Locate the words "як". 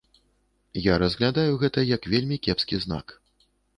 1.95-2.07